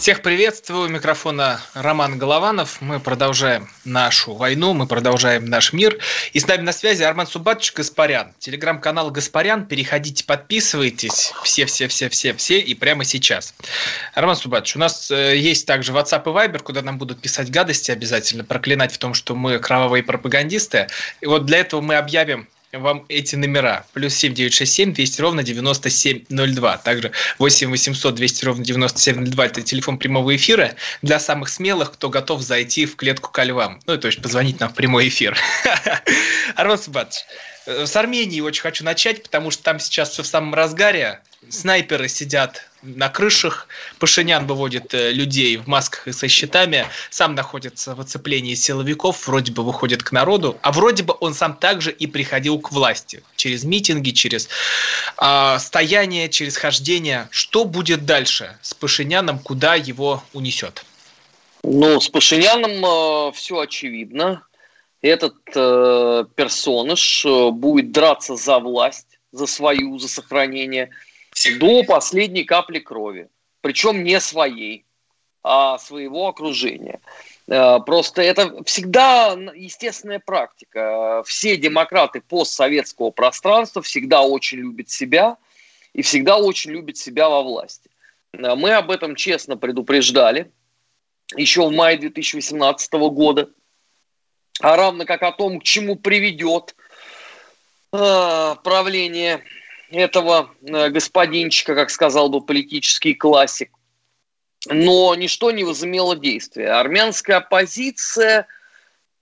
[0.00, 0.88] Всех приветствую.
[0.88, 2.80] У микрофона Роман Голованов.
[2.80, 5.98] Мы продолжаем нашу войну, мы продолжаем наш мир.
[6.32, 8.32] И с нами на связи Арман Субатович Гаспарян.
[8.38, 9.66] Телеграм-канал Гаспарян.
[9.66, 11.34] Переходите, подписывайтесь.
[11.42, 13.52] Все-все-все-все-все и прямо сейчас.
[14.14, 17.90] Арман Субатович, у нас э, есть также WhatsApp и Viber, куда нам будут писать гадости
[17.90, 20.86] обязательно, проклинать в том, что мы кровавые пропагандисты.
[21.20, 23.84] И вот для этого мы объявим вам эти номера.
[23.92, 26.78] Плюс 7967 200 ровно 9702.
[26.78, 32.42] Также 8 800 200 ровно 9702 это телефон прямого эфира для самых смелых, кто готов
[32.42, 33.80] зайти в клетку ко львам.
[33.86, 35.36] Ну, то есть позвонить нам в прямой эфир.
[36.56, 37.24] Арман Субатович,
[37.66, 41.20] э, с Армении очень хочу начать, потому что там сейчас все в самом разгаре.
[41.48, 43.68] Снайперы сидят на крышах.
[43.98, 46.86] Пашинян выводит э, людей в масках и со щитами.
[47.10, 50.56] Сам находится в оцеплении силовиков, вроде бы выходит к народу.
[50.62, 53.22] А вроде бы он сам также и приходил к власти.
[53.36, 54.48] Через митинги, через
[55.20, 57.28] э, стояние, через хождение.
[57.30, 59.38] Что будет дальше с Пашиняном?
[59.38, 60.84] Куда его унесет?
[61.62, 64.42] Ну, с Пашиняном э, все очевидно.
[65.02, 70.90] Этот э, персонаж э, будет драться за власть, за свою, за сохранение–
[71.58, 73.28] до последней капли крови.
[73.60, 74.84] Причем не своей,
[75.42, 77.00] а своего окружения.
[77.48, 81.22] Э, просто это всегда естественная практика.
[81.26, 85.36] Все демократы постсоветского пространства всегда очень любят себя
[85.92, 87.90] и всегда очень любят себя во власти.
[88.32, 90.50] Э, мы об этом честно предупреждали
[91.36, 93.50] еще в мае 2018 года,
[94.60, 96.74] а равно как о том, к чему приведет
[97.92, 99.42] э, правление
[99.90, 103.70] этого э, господинчика, как сказал бы политический классик.
[104.66, 106.72] Но ничто не возымело действия.
[106.72, 108.46] Армянская оппозиция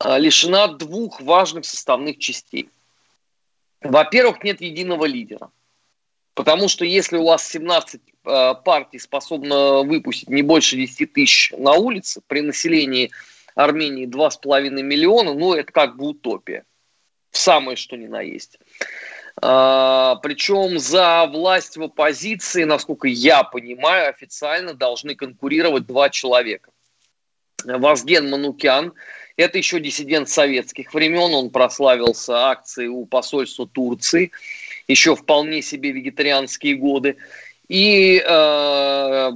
[0.05, 2.71] э, лишена двух важных составных частей.
[3.81, 5.51] Во-первых, нет единого лидера.
[6.35, 11.73] Потому что если у вас 17 э, партий способно выпустить не больше 10 тысяч на
[11.73, 13.11] улице, при населении
[13.55, 16.65] Армении 2,5 миллиона, ну это как бы утопия.
[17.31, 18.59] В самое что ни на есть.
[19.41, 26.71] А, причем за власть в оппозиции, насколько я понимаю, официально должны конкурировать два человека.
[27.65, 28.93] Вазген Манукян,
[29.37, 34.33] это еще диссидент советских времен, он прославился акцией у посольства Турции,
[34.87, 37.17] еще вполне себе вегетарианские годы.
[37.69, 39.33] И э,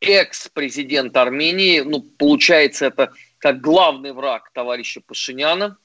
[0.00, 5.76] экс-президент Армении, ну, получается, это как главный враг товарища Пашиняна,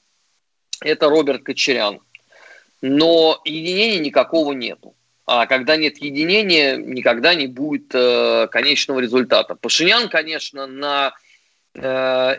[0.80, 2.00] это Роберт Кочерян
[2.86, 4.94] но единения никакого нету.
[5.24, 9.54] А когда нет единения, никогда не будет э, конечного результата.
[9.54, 11.14] Пашинян, конечно, на
[11.72, 11.80] э,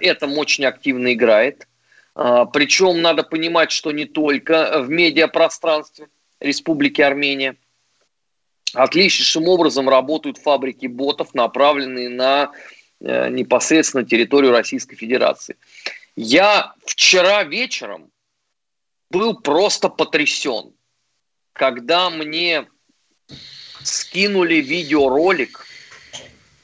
[0.01, 1.67] этом очень активно играет.
[2.15, 7.55] Э, причем надо понимать, что не только в медиапространстве Республики Армения.
[8.75, 12.51] Отличнейшим образом работают фабрики ботов, направленные на
[12.99, 15.55] э, непосредственно территорию Российской Федерации.
[16.15, 18.11] Я вчера вечером
[19.09, 20.73] был просто потрясен,
[21.53, 22.67] когда мне
[23.83, 25.65] скинули видеоролик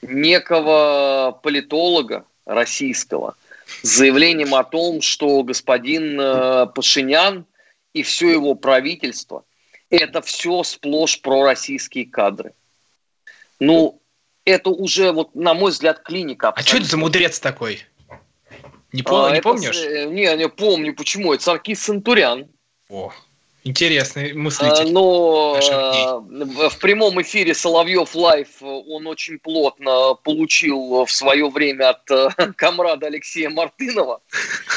[0.01, 3.35] некого политолога российского
[3.83, 7.45] с заявлением о том, что господин э, Пашинян
[7.93, 9.43] и все его правительство–
[9.91, 12.53] это все сплошь пророссийские кадры.
[13.59, 14.01] Ну,
[14.45, 16.49] это уже, вот, на мой взгляд, клиника.
[16.49, 17.81] А что это за мудрец такой?
[18.93, 19.77] Не, пом- а, не помнишь?
[19.77, 20.05] С...
[20.07, 21.33] Не, не помню, почему.
[21.33, 22.47] Это Саркис Цатурян.
[22.89, 23.13] О,
[23.63, 24.89] интересный мыслитель.
[24.89, 31.91] А, но э, в прямом эфире Соловьев Live он очень плотно получил в свое время
[31.91, 34.21] от э, комрада Алексея Мартынова.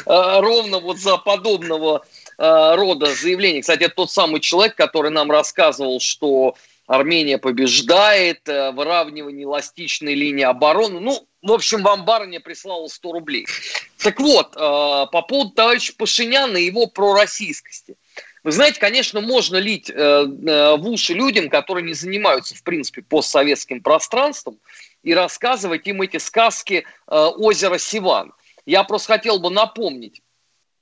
[0.07, 2.05] Э, ровно вот за подобного
[2.37, 3.61] рода заявления.
[3.61, 11.01] Кстати, это тот самый человек, который нам рассказывал, что Армения побеждает, выравнивание эластичной линии обороны.
[11.01, 13.47] Ну, в общем, вам барыня прислала 100 рублей.
[13.99, 17.97] Так вот, э, по поводу товарища Пашиняна и его пророссийскости.
[18.43, 23.03] Вы знаете, конечно, можно лить э, э, в уши людям, которые не занимаются, в принципе,
[23.03, 24.59] постсоветским пространством,
[25.03, 28.33] и рассказывать им эти сказки озера Сиван.
[28.65, 30.23] Я просто хотел бы напомнить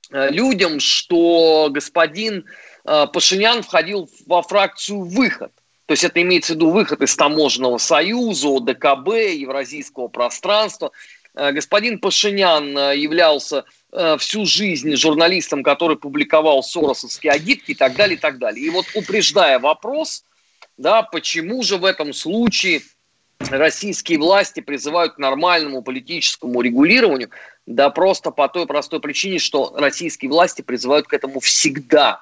[0.09, 2.45] людям, что господин
[2.85, 5.51] Пашинян входил во фракцию «Выход».
[5.85, 10.91] То есть это имеется в виду выход из таможенного союза, ОДКБ, евразийского пространства.
[11.35, 13.65] господин Пашинян являлся
[14.17, 18.65] всю жизнь журналистом, который публиковал соросовские агитки и так далее, и так далее.
[18.65, 20.23] И вот упреждая вопрос,
[20.77, 22.81] да, почему же в этом случае
[23.39, 27.29] российские власти призывают к нормальному политическому регулированию,
[27.65, 32.21] да просто по той простой причине, что российские власти призывают к этому всегда.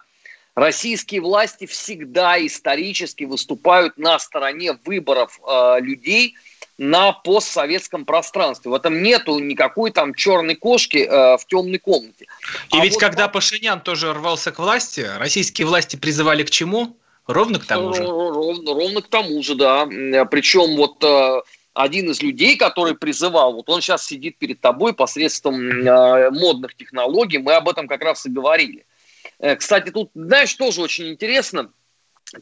[0.55, 6.35] Российские власти всегда исторически выступают на стороне выборов э, людей
[6.77, 8.71] на постсоветском пространстве.
[8.71, 12.25] В этом нету никакой там черной кошки э, в темной комнате.
[12.73, 16.97] И а ведь вот когда Пашинян тоже рвался к власти, российские власти призывали к чему?
[17.27, 18.03] Ровно к тому же?
[18.03, 19.85] Ровно, ровно к тому же, да.
[19.85, 21.41] Причем вот э,
[21.73, 27.37] один из людей, который призывал, вот он сейчас сидит перед тобой посредством э, модных технологий,
[27.37, 28.85] мы об этом как раз и говорили.
[29.41, 31.73] Э, кстати, тут, знаешь, тоже очень интересно,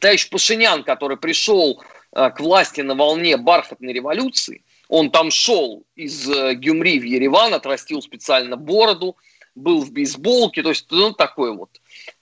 [0.00, 1.82] товарищ Пашинян, который пришел
[2.12, 8.56] к власти на волне бархатной революции, он там шел из Гюмри в Ереван, отрастил специально
[8.56, 9.16] бороду,
[9.54, 11.70] был в бейсболке, то есть ну, такой вот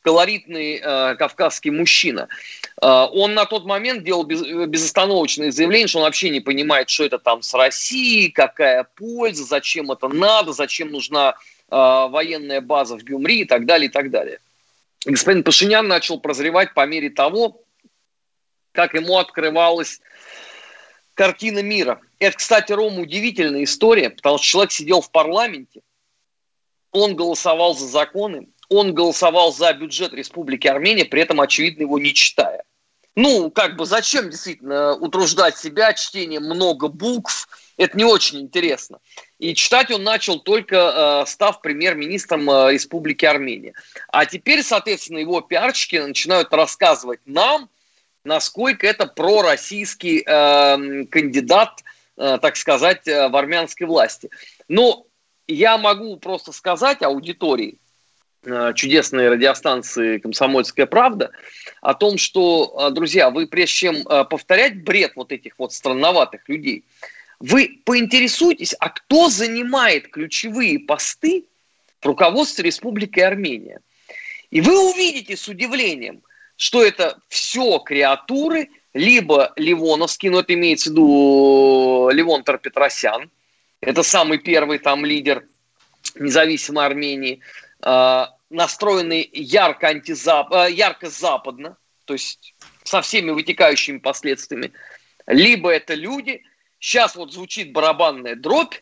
[0.03, 2.29] колоритный э, кавказский мужчина.
[2.81, 7.05] Э, он на тот момент делал без, безостановочные заявления, что он вообще не понимает, что
[7.05, 11.35] это там с Россией, какая польза, зачем это надо, зачем нужна
[11.71, 14.41] э, военная база в Гюмри и так далее, и так далее.
[15.05, 17.63] Господин Пашинян начал прозревать по мере того,
[18.73, 20.01] как ему открывалась
[21.15, 22.01] картина мира.
[22.19, 25.83] Это, кстати, Рома, удивительная история, потому что человек сидел в парламенте,
[26.93, 32.15] он голосовал за законы, он голосовал за бюджет Республики Армения, при этом, очевидно, его не
[32.15, 32.65] читая.
[33.15, 39.01] Ну, как бы зачем действительно утруждать себя чтением много букв, это не очень интересно.
[39.39, 43.75] И читать он начал только э, став премьер-министром э, Республики Армения.
[44.09, 47.69] А теперь, соответственно, его пиарщики начинают рассказывать нам,
[48.25, 51.85] насколько это пророссийский э, кандидат,
[52.17, 54.29] э, так сказать, э, в армянской власти.
[54.67, 55.07] Но
[55.47, 57.79] я могу просто сказать аудитории,
[58.45, 61.33] Э, чудесной радиостанции «Комсомольская правда»
[61.81, 66.85] о том, что, друзья, вы прежде чем повторять бред вот этих вот странноватых людей,
[67.41, 71.45] вы поинтересуйтесь, а кто занимает ключевые посты
[72.01, 73.81] в руководстве Республики Армения.
[74.51, 76.23] И вы увидите с удивлением,
[76.57, 83.31] что это все креатуры, либо Ливоновский, но это имеется в виду Ливон Тарпетросян,
[83.81, 85.47] это самый первый там лидер
[86.17, 87.41] независимой Армении–
[87.83, 90.53] Э, настроены ярко, антизап...
[90.53, 92.55] Э, ярко западно, то есть
[92.85, 94.73] со всеми вытекающими последствиями,
[95.27, 96.43] либо это люди,
[96.79, 98.75] сейчас вот звучит барабанная дробь,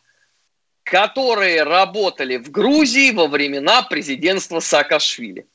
[0.83, 5.47] которые работали в Грузии во времена президентства Саакашвили.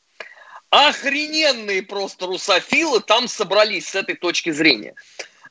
[0.70, 4.96] Охрененные просто русофилы там собрались с этой точки зрения.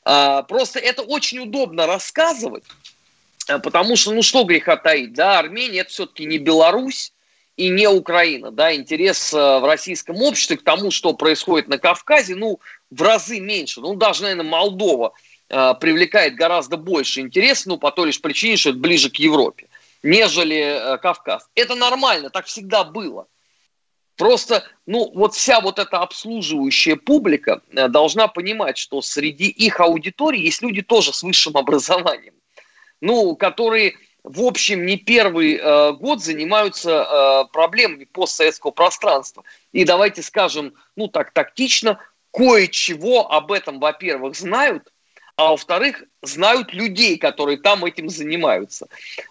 [0.03, 2.63] А, просто это очень удобно рассказывать,
[3.47, 7.13] потому что, ну что греха таить, да, Армения это все-таки не Беларусь,
[7.57, 8.51] и не Украина.
[8.51, 12.59] Да, интерес э, в российском обществе к тому, что происходит на Кавказе, ну,
[12.89, 13.81] в разы меньше.
[13.81, 15.13] Ну, даже, наверное, Молдова
[15.51, 19.67] привлекает гораздо больше интереса, ну, по той лишь причине, что это ближе к Европе,
[20.01, 21.49] нежели э, Кавказ.
[21.55, 23.27] Это нормально, так всегда было.
[24.15, 30.39] Просто, ну, вот вся вот эта обслуживающая публика э, должна понимать, что среди их аудитории
[30.39, 32.35] есть люди тоже с высшим образованием,
[33.01, 39.43] ну, которые в общем, не первый э, год занимаются э, проблемами постсоветского пространства.
[39.71, 41.99] И давайте скажем, ну так тактично,
[42.31, 44.91] кое-чего об этом, во-первых, знают,
[45.47, 48.87] а во-вторых, знают людей, которые там этим занимаются.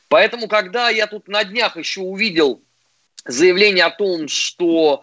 [0.09, 2.63] Поэтому, когда я тут на днях еще увидел
[3.25, 5.03] заявление о том, что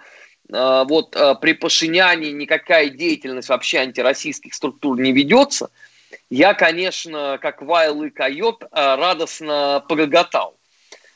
[0.52, 5.70] э, вот э, при Пашиняне никакая деятельность вообще антироссийских структур не ведется–
[6.30, 10.58] я, конечно, как Вайл и Койот, э, радостно погоготал.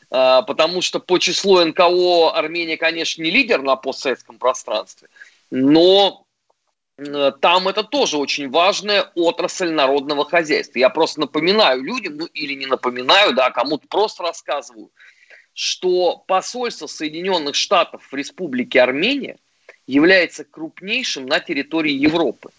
[0.10, 5.10] Э, потому что по числу НКО Армения, конечно, не лидер на постсоветском пространстве,
[5.50, 6.26] но
[7.40, 10.80] там это тоже очень важная отрасль народного хозяйства.
[10.80, 14.92] Я просто напоминаю людям, ну или не напоминаю, да, кому-то просто рассказываю,
[15.54, 19.38] что посольство Соединенных Штатов в Республике Армения
[19.88, 22.50] является крупнейшим на территории Европы.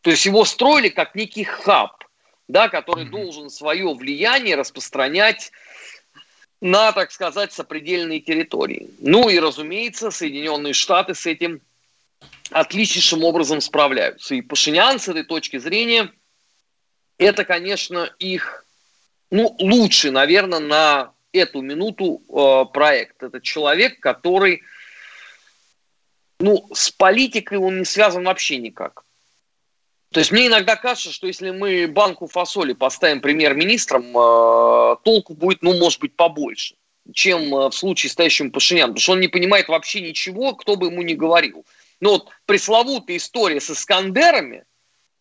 [0.00, 2.04] То есть его строили как некий хаб,
[2.48, 5.52] да, который должен свое влияние распространять
[6.60, 8.88] на, так сказать, сопредельные территории.
[8.98, 11.60] Ну и, разумеется, Соединенные Штаты с этим
[12.50, 14.34] отличнейшим образом справляются.
[14.34, 16.12] И Пашинян с этой точки зрения,
[17.18, 18.64] это, конечно, их
[19.30, 23.22] ну, лучший, наверное, на эту минуту э, проект.
[23.22, 24.62] Это человек, который
[26.40, 29.04] ну, с политикой он не связан вообще никак.
[30.12, 35.62] То есть мне иногда кажется, что если мы банку фасоли поставим премьер-министром, э, толку будет,
[35.62, 36.74] ну, может быть, побольше,
[37.12, 38.90] чем э, в случае с стоящим Пашиняном.
[38.94, 41.64] Потому что он не понимает вообще ничего, кто бы ему ни говорил.
[42.00, 44.64] Но вот пресловутая история с Искандерами,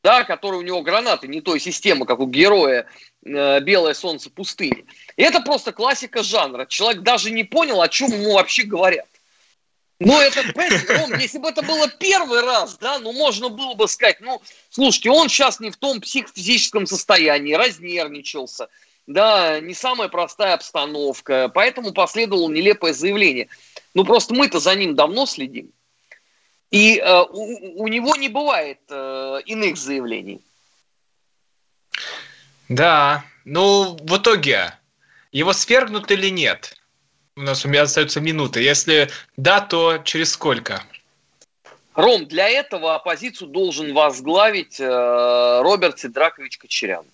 [0.02, 2.88] да, который у него гранаты не той системы, как у героя
[3.26, 4.86] э, «Белое солнце пустыни».
[5.18, 6.66] И это просто классика жанра.
[6.66, 9.06] Человек даже не понял, о чем ему вообще говорят.
[10.00, 10.42] Ну, это,
[11.04, 15.10] он, если бы это было первый раз, да, ну, можно было бы сказать, ну, слушайте,
[15.10, 18.70] он сейчас не в том психофизическом состоянии, разнервничался,
[19.08, 23.50] да, не самая простая обстановка, поэтому последовало нелепое заявление.
[23.94, 25.74] Ну, просто мы-то за ним давно следим.
[26.72, 30.42] И э, у, у него не бывает э, иных заявлений.
[32.68, 34.74] Да, ну в итоге
[35.32, 36.76] его свергнут или нет?
[37.36, 38.60] У нас у меня остается минута.
[38.60, 40.84] Если да, то через сколько?
[41.96, 47.06] Ром, для этого оппозицию должен возглавить э, Роберт Сидракович Кочерян.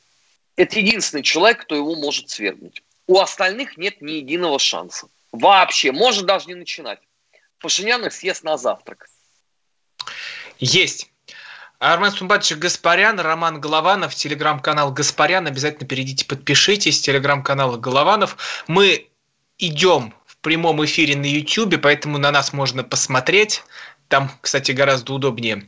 [0.57, 2.83] Это единственный человек, кто его может свергнуть.
[3.07, 5.07] У остальных нет ни единого шанса.
[5.31, 6.99] Вообще, может даже не начинать.
[7.59, 9.09] Пашинян их съест на завтрак.
[10.59, 11.11] Есть.
[11.79, 15.47] Армен Сумбатович Гаспарян, Роман Голованов, телеграм-канал Гаспарян.
[15.47, 17.01] Обязательно перейдите, подпишитесь.
[17.01, 18.37] Телеграм-канал Голованов.
[18.67, 19.07] Мы
[19.57, 23.63] идем в прямом эфире на YouTube, поэтому на нас можно посмотреть.
[24.07, 25.65] Там, кстати, гораздо удобнее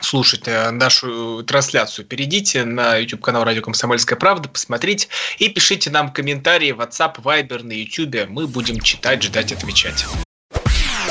[0.00, 5.08] слушать э, нашу трансляцию, перейдите на YouTube канал Радио Комсомольская правда, посмотрите
[5.38, 8.28] и пишите нам комментарии в WhatsApp, Viber, на YouTube.
[8.28, 10.04] Мы будем читать, ждать, отвечать.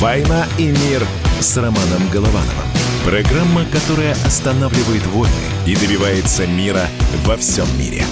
[0.00, 1.04] «Война и мир»
[1.40, 2.68] с Романом Головановым.
[3.04, 5.32] Программа, которая останавливает войны
[5.66, 6.86] и добивается мира
[7.24, 8.04] во всем мире.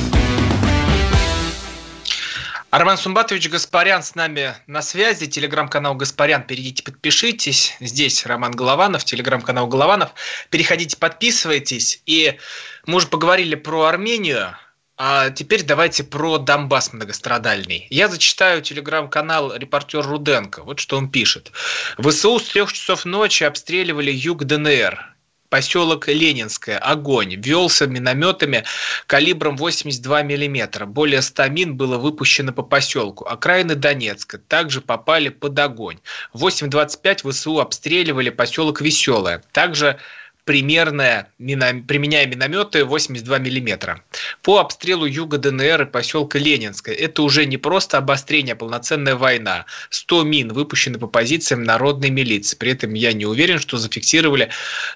[2.70, 5.26] Арман Сумбатович Гаспарян с нами на связи.
[5.26, 6.42] Телеграм-канал Гаспарян.
[6.42, 7.76] Перейдите, подпишитесь.
[7.78, 10.10] Здесь Роман Голованов, телеграм-канал Голованов.
[10.50, 12.02] Переходите, подписывайтесь.
[12.04, 12.36] И
[12.84, 14.56] мы уже поговорили про Армению.
[14.98, 17.86] А теперь давайте про Донбасс многострадальный.
[17.90, 20.62] Я зачитаю телеграм-канал репортер Руденко.
[20.62, 21.52] Вот что он пишет.
[21.98, 25.16] ВСУ с трех часов ночи обстреливали юг ДНР
[25.48, 28.64] поселок Ленинское, огонь, велся минометами
[29.06, 30.86] калибром 82 мм.
[30.86, 33.24] Более 100 мин было выпущено по поселку.
[33.24, 35.98] Окраины Донецка также попали под огонь.
[36.32, 39.42] В 8.25 ВСУ обстреливали поселок Веселое.
[39.52, 39.98] Также
[40.46, 44.00] примерная, применяя минометы 82 мм.
[44.42, 46.94] По обстрелу юга ДНР и поселка Ленинское.
[46.94, 49.66] Это уже не просто обострение, а полноценная война.
[49.90, 52.56] 100 мин выпущены по позициям народной милиции.
[52.56, 54.50] При этом я не уверен, что зафиксировали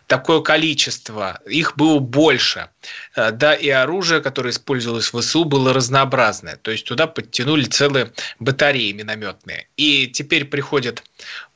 [0.07, 1.41] такое количество.
[1.47, 2.69] Их было больше.
[3.17, 6.57] Э, да, и оружие, которое использовалось в ВСУ, было разнообразное.
[6.57, 9.67] То есть туда подтянули целые батареи минометные.
[9.77, 11.03] И теперь приходит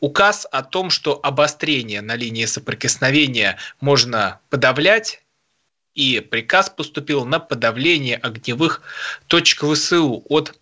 [0.05, 5.23] указ о том, что обострение на линии соприкосновения можно подавлять,
[5.95, 8.83] и приказ поступил на подавление огневых
[9.29, 10.59] точек ВСУ от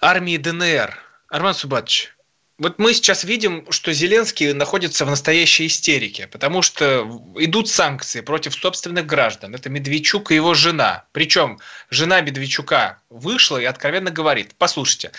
[0.00, 0.96] армии ДНР.
[1.28, 2.14] Арман Субатович,
[2.58, 7.02] вот мы сейчас видим, что Зеленский находится в настоящей истерике, потому что
[7.36, 9.54] идут санкции против собственных граждан.
[9.54, 11.04] Это Медведчук и его жена.
[11.12, 11.58] Причем
[11.88, 15.10] жена Медведчука вышла и откровенно говорит, послушайте,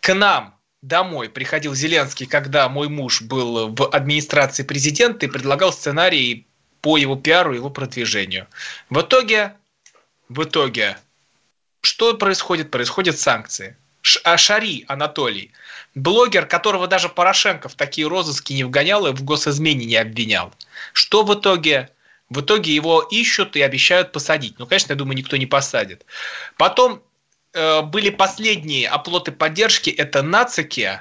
[0.00, 6.46] к нам домой приходил Зеленский, когда мой муж был в администрации президента и предлагал сценарий
[6.82, 8.46] по его пиару, его продвижению.
[8.90, 9.54] В итоге,
[10.28, 10.98] в итоге,
[11.80, 12.70] что происходит?
[12.70, 13.76] Происходят санкции.
[14.22, 15.52] А Шари Анатолий,
[15.94, 20.52] блогер, которого даже Порошенко в такие розыски не вгонял и в госизмене не обвинял.
[20.92, 21.88] Что в итоге?
[22.28, 24.58] В итоге его ищут и обещают посадить.
[24.58, 26.04] Ну, конечно, я думаю, никто не посадит.
[26.58, 27.02] Потом
[27.54, 29.90] э, были последние оплоты поддержки.
[29.90, 31.00] Это Нацики,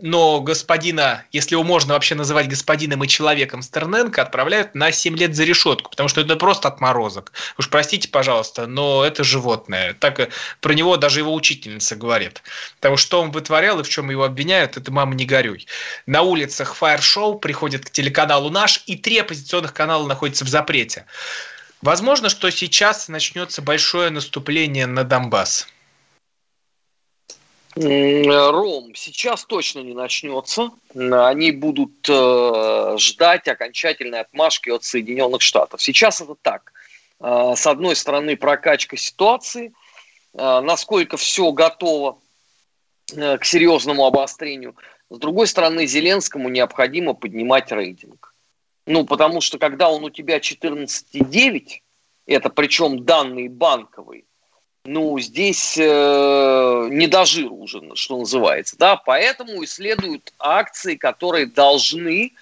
[0.00, 5.34] но господина, если его можно вообще называть господином и человеком Стерненко, отправляют на 7 лет
[5.34, 7.32] за решетку, потому что это просто отморозок.
[7.58, 9.94] Уж простите, пожалуйста, но это животное.
[9.94, 10.28] Так
[10.60, 12.42] про него даже его учительница говорит.
[12.76, 15.66] Потому что он вытворял и в чем его обвиняют, это мама не горюй.
[16.04, 21.06] На улицах фаер-шоу приходит к телеканалу «Наш», и три оппозиционных канала находятся в запрете.
[21.82, 25.66] Возможно, что сейчас начнется большое наступление на Донбасс.
[27.74, 30.70] Ром, сейчас точно не начнется.
[30.94, 35.82] Они будут э, ждать окончательной отмашки от Соединенных Штатов.
[35.82, 36.72] Сейчас это так.
[37.18, 39.72] Э, с одной стороны, прокачка ситуации,
[40.34, 42.18] э, насколько все готово
[43.16, 44.76] э, к серьезному обострению.
[45.08, 48.31] С другой стороны, Зеленскому необходимо поднимать рейтинг.
[48.92, 51.80] Ну, потому что когда он у тебя 14,9,
[52.26, 54.24] это причем данные банковые,
[54.84, 62.34] ну, здесь э, не до жира уже, что называется, да, поэтому исследуют акции, которые должны,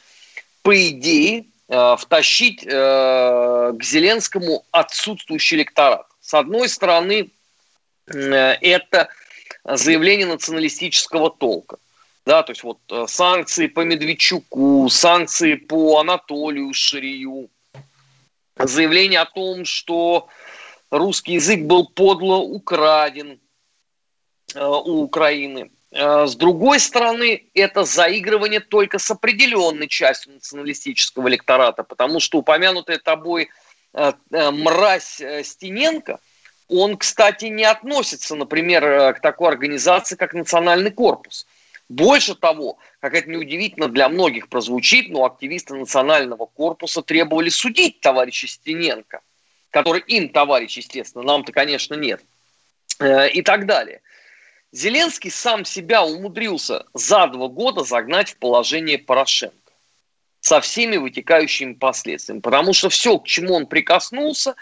[0.63, 6.07] по идее, э, втащить э, к Зеленскому отсутствующий электорат.
[6.21, 7.31] С одной стороны,
[8.09, 9.09] э, это
[9.63, 11.77] заявление националистического толка–
[12.27, 17.49] да, то есть вот э, санкции по Медведчуку, санкции по Анатолию Ширию,
[18.57, 20.29] заявление о том, что
[20.91, 23.41] русский язык был подло украден
[24.55, 25.71] э, у Украины.
[25.93, 32.99] Э, с другой стороны, это заигрывание только с определенной частью националистического электората, потому что упомянутая
[32.99, 33.49] тобой
[34.33, 36.21] мразь Стененко,
[36.69, 41.45] он, кстати, не относится, например, к такой организации, как Национальный корпус–
[41.91, 48.47] больше того, как это неудивительно для многих прозвучит, но активисты национального корпуса требовали судить товарища
[48.47, 49.21] Стененко,
[49.71, 52.23] который им товарищ, естественно, нам-то, конечно, нет,
[53.01, 54.01] э, и так далее.
[54.71, 59.57] Зеленский сам себя умудрился за два года загнать в положение Порошенко
[60.41, 64.55] со всеми вытекающими последствиями, потому что все, к чему он прикоснулся,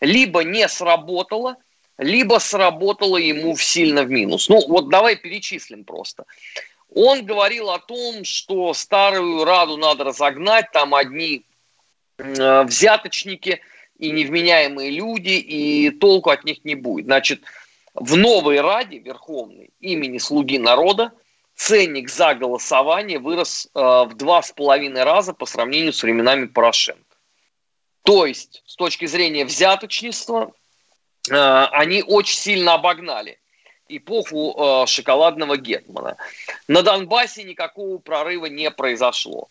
[0.00, 1.56] либо не сработало,
[1.98, 4.48] либо сработало ему сильно в минус.
[4.48, 6.24] Ну, вот давай перечислим просто.
[6.94, 11.44] Он говорил о том, что старую Раду надо разогнать, там одни
[12.18, 13.60] э, взяточники
[13.98, 17.06] и невменяемые люди, и толку от них не будет.
[17.06, 17.42] Значит,
[17.94, 21.12] в новой Раде Верховной имени слуги народа
[21.56, 27.16] ценник за голосование вырос э, в два с половиной раза по сравнению с временами Порошенко.
[28.04, 30.52] То есть, с точки зрения взяточничества,
[31.28, 33.40] э, они очень сильно обогнали
[33.88, 36.16] эпоху э, шоколадного Гетмана.
[36.68, 39.48] На Донбассе никакого прорыва не произошло.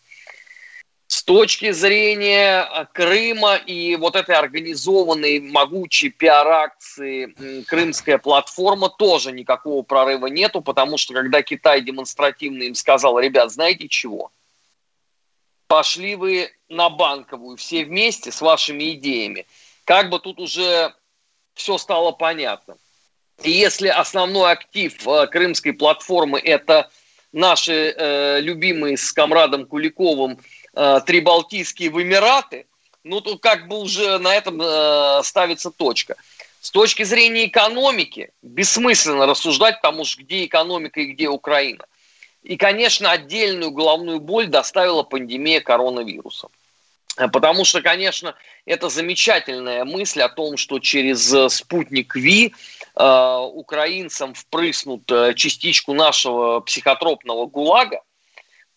[1.07, 9.83] С точки зрения э, Крыма и вот этой организованной могучей пиар-акции «Крымская платформа» тоже никакого
[9.83, 14.31] прорыва нету, потому что когда Китай демонстративно им сказал, ребят, знаете чего?
[15.67, 19.45] Пошли вы на банковую все вместе с вашими идеями.
[19.85, 20.93] Как бы тут уже
[21.53, 22.75] все стало понятно.
[23.43, 26.89] Если основной актив э, крымской платформы это
[27.31, 30.39] наши э, любимые с комрадом Куликовым
[30.73, 32.65] э, Трибалтийские в Эмираты,
[33.03, 36.15] ну то как бы уже на этом э, ставится точка.
[36.61, 41.85] С точки зрения экономики бессмысленно рассуждать, потому что где экономика и где Украина.
[42.43, 46.47] И, конечно, отдельную головную боль доставила пандемия коронавируса.
[47.15, 52.53] Потому что, конечно, это замечательная мысль о том, что через э, спутник ВИ
[52.95, 58.01] э, украинцам впрыснут э, частичку нашего психотропного ГУЛАГа.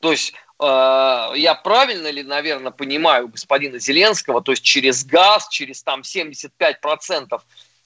[0.01, 5.83] То есть э, я правильно ли, наверное, понимаю господина Зеленского, то есть через газ, через
[5.83, 7.41] там 75%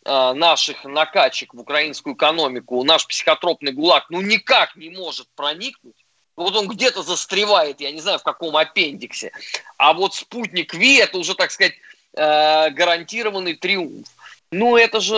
[0.04, 5.96] э, наших накачек в украинскую экономику наш психотропный ГУЛАГ ну никак не может проникнуть
[6.36, 9.30] вот он где-то застревает, я не знаю, в каком аппендиксе.
[9.76, 11.74] А вот спутник Ви, это уже, так сказать,
[12.14, 14.08] гарантированный триумф.
[14.52, 15.14] Ну, это же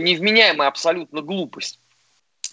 [0.00, 1.78] невменяемая абсолютно глупость.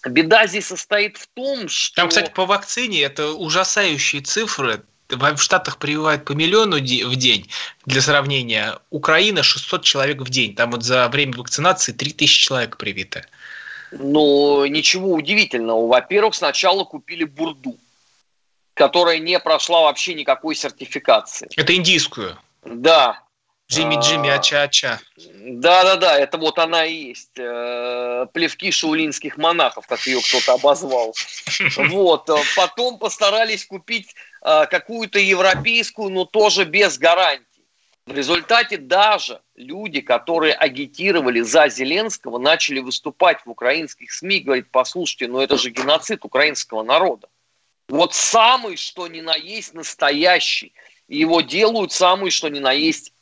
[0.04, 1.94] Беда здесь состоит в том, что...
[1.96, 4.82] Там, кстати, по вакцине это ужасающие цифры.
[5.08, 7.48] В Штатах прививают по миллиону в день.
[7.86, 10.54] Для сравнения, Украина 600 человек в день.
[10.54, 13.24] Там вот за время вакцинации 3000 человек привито.
[13.92, 15.86] Ну, ничего удивительного.
[15.86, 17.78] Во-первых, сначала купили бурду
[18.74, 21.48] которая не прошла вообще никакой сертификации.
[21.56, 22.36] Это индийскую?
[22.64, 23.21] Да.
[23.72, 25.00] Джимми Джимми а, Ача-Ача.
[25.16, 27.38] Да-да-да, это вот она и есть.
[27.38, 31.14] Э, плевки шаулинских монахов, как ее кто-то обозвал.
[31.88, 32.28] Вот.
[32.54, 37.46] Потом постарались купить э, какую-то европейскую, но тоже без гарантий.
[38.06, 45.28] В результате даже люди, которые агитировали за Зеленского, начали выступать в украинских СМИ, говорить, послушайте,
[45.28, 47.28] ну это же геноцид украинского народа.
[47.88, 50.72] Вот самый, что ни на есть, настоящий.
[51.08, 53.21] Его делают самые, что ни на есть, э,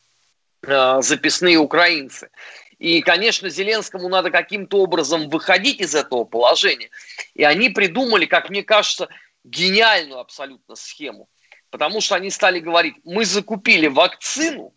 [0.63, 2.31] записные украинцы.
[2.79, 6.91] И, конечно, Зеленскому надо каким-то образом выходить из этого положения.
[7.35, 9.09] И они придумали, как мне кажется,
[9.45, 11.29] гениальную абсолютно схему.
[11.71, 14.75] Потому что они стали говорить, мы закупили вакцину,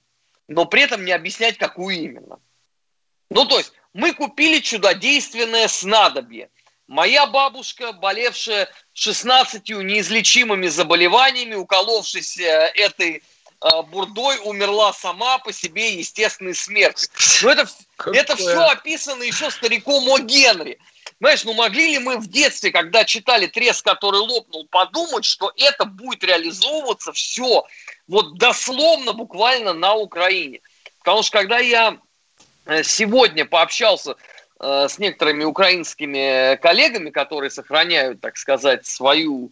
[0.48, 2.40] но при этом не объяснять, какую именно.
[3.30, 6.50] Ну, то есть, мы купили чудодейственное снадобье.
[6.88, 13.43] Моя бабушка, болевшая 16 неизлечимыми заболеваниями, уколовшись этой а,
[13.84, 17.10] бурдой умерла сама по себе естественной смертью.
[17.42, 17.68] Но это,
[18.14, 20.20] это все описано еще стариком О.
[20.20, 20.80] Генри.
[21.20, 25.86] Знаешь, ну могли ли мы в детстве, когда читали «Треск, который лопнул», подумать, что это
[25.86, 27.64] будет реализовываться все
[28.08, 30.60] вот дословно, буквально на Украине?
[31.00, 31.98] Потому что когда я
[32.66, 34.16] э, сегодня пообщался
[34.60, 39.52] э, с некоторыми украинскими коллегами, которые сохраняют, так сказать, свою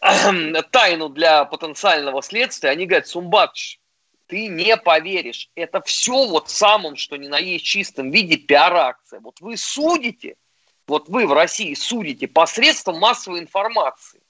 [0.70, 3.80] тайну для потенциального следствия, они говорят, Сумбатович,
[4.26, 9.20] ты не поверишь, это все вот в самом, что ни на есть чистом виде пиар-акция.
[9.20, 10.36] Вот вы судите,
[10.86, 14.20] вот вы в России судите посредством массовой информации.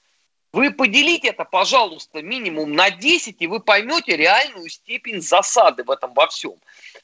[0.52, 6.12] Вы поделите это, пожалуйста, минимум на 10, и вы поймете реальную степень засады в этом
[6.12, 6.56] во всем.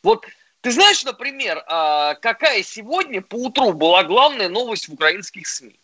[0.03, 0.27] Вот
[0.61, 5.79] ты знаешь, например, а, какая сегодня по утру была главная новость в украинских СМИ?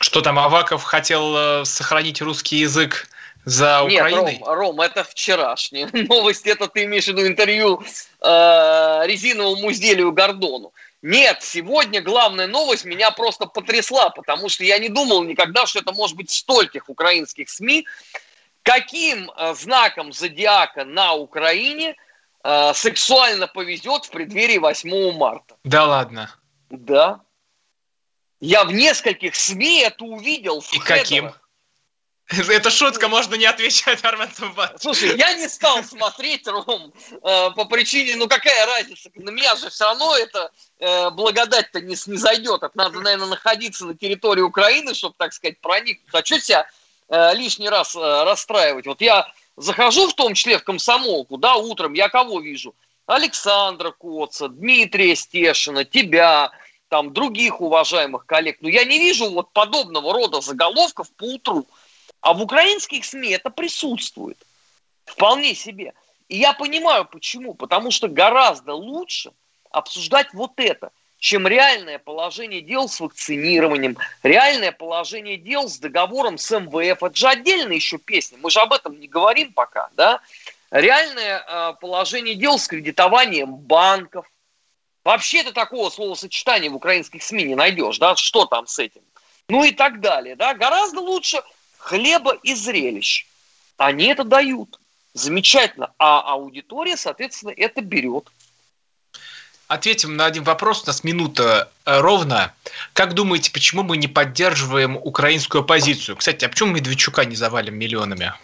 [0.00, 3.06] Что там, Аваков хотел э, сохранить русский язык
[3.44, 4.32] за Украиной?
[4.32, 6.46] Нет, Ром, Ром, это вчерашняя новость.
[6.46, 7.82] Это ты имеешь в виду интервью
[8.22, 10.72] э, резиновому изделию Гордону.
[11.02, 15.92] Нет, сегодня главная новость меня просто потрясла, потому что я не думал никогда, что это
[15.92, 17.86] может быть в стольких украинских СМИ.
[18.62, 21.94] Каким э, знаком зодиака на Украине
[22.42, 25.56] э, сексуально повезет в преддверии 8 марта?
[25.62, 26.30] Да ладно.
[26.70, 27.20] Да.
[28.40, 30.64] Я в нескольких СМИ это увидел.
[30.72, 31.32] И каким?
[32.30, 34.30] Это шутка, можно не отвечать, Армен
[34.78, 39.68] Слушай, я не стал смотреть, Ром, э, по причине, ну какая разница, на меня же
[39.68, 42.62] все равно это э, благодать-то не, не зайдет.
[42.62, 46.14] Это надо, наверное, находиться на территории Украины, чтобы, так сказать, проникнуть.
[46.14, 46.70] А что себя
[47.08, 48.86] э, лишний раз расстраивать?
[48.86, 49.26] Вот я
[49.56, 52.76] захожу в том числе в комсомолку, да, утром, я кого вижу?
[53.06, 56.52] Александра Коца, Дмитрия Стешина, тебя,
[56.90, 58.58] там, других уважаемых коллег.
[58.60, 61.66] Но я не вижу вот подобного рода заголовков по утру.
[62.20, 64.36] А в украинских СМИ это присутствует.
[65.06, 65.94] Вполне себе.
[66.28, 67.54] И я понимаю, почему.
[67.54, 69.32] Потому что гораздо лучше
[69.70, 76.50] обсуждать вот это, чем реальное положение дел с вакцинированием, реальное положение дел с договором с
[76.50, 77.02] МВФ.
[77.04, 78.36] Это же отдельная еще песня.
[78.42, 80.20] Мы же об этом не говорим пока, да?
[80.72, 84.26] Реальное э, положение дел с кредитованием банков,
[85.04, 89.00] Вообще-то такого словосочетания в украинских СМИ не найдешь, да, что там с этим.
[89.48, 90.54] Ну и так далее, да.
[90.54, 91.42] Гораздо лучше
[91.78, 93.26] хлеба и зрелищ.
[93.78, 94.78] Они это дают.
[95.14, 95.92] Замечательно.
[95.98, 98.30] А аудитория, соответственно, это берет.
[99.66, 100.82] Ответим на один вопрос.
[100.82, 102.52] У нас минута э, ровно.
[102.92, 106.16] Как думаете, почему мы не поддерживаем украинскую оппозицию?
[106.16, 108.34] Кстати, а почему Медведчука не завалим миллионами?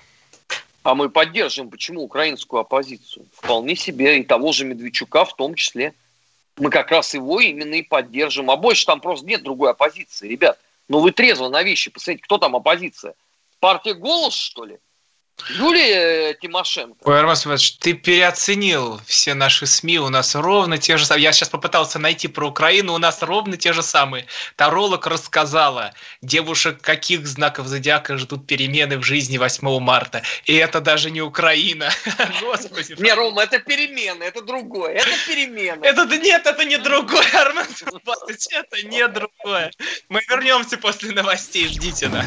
[0.85, 3.27] А мы поддерживаем почему украинскую оппозицию?
[3.35, 5.95] Вполне себе и того же Медведчука в том числе
[6.57, 8.51] мы как раз его именно и поддержим.
[8.51, 10.59] А больше там просто нет другой оппозиции, ребят.
[10.89, 13.15] Ну вы трезво на вещи посмотрите, кто там оппозиция?
[13.61, 14.79] Партия «Голос», что ли?
[15.51, 16.97] Юлия Тимошенко.
[17.05, 19.99] Ой, Армаз Иванович, ты переоценил все наши СМИ.
[20.01, 21.25] У нас ровно те же самые.
[21.25, 22.95] Я сейчас попытался найти про Украину.
[22.95, 24.27] У нас ровно те же самые.
[24.57, 30.23] Таролог рассказала, девушек каких знаков зодиака ждут перемены в жизни 8 марта.
[30.45, 31.91] И это даже не Украина.
[32.41, 32.97] Господи.
[32.99, 34.95] Не, Рома, это перемены, это другое.
[34.95, 35.85] Это перемены.
[35.85, 37.67] Это нет, это не другое, Арман
[38.51, 39.71] Это не другое.
[40.09, 41.69] Мы вернемся после новостей.
[41.69, 42.27] Ждите нас.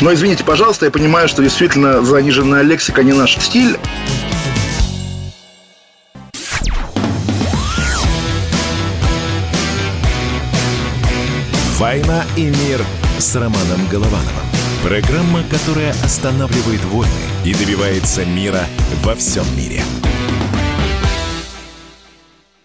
[0.00, 3.76] Но извините, пожалуйста, я понимаю, что действительно заниженная лексика не наш стиль.
[11.78, 12.80] «Война и мир»
[13.18, 14.48] с Романом Головановым.
[14.84, 17.10] Программа, которая останавливает войны
[17.44, 18.62] и добивается мира
[19.02, 19.82] во всем мире.